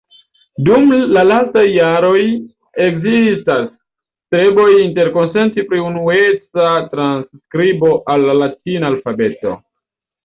Dum 0.67 0.93
la 1.17 1.23
lastaj 1.31 1.65
jardekoj 1.73 2.23
ekzistas 2.85 3.67
streboj 3.73 4.67
interkonsenti 4.87 5.67
pri 5.69 5.83
unueca 5.91 6.73
transskribo 6.95 7.95
al 8.17 8.29
la 8.31 8.41
latina 8.43 8.93
alfabeto. 8.95 9.59